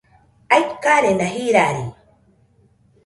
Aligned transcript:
aikarena 0.55 1.27
jirari 1.35 1.85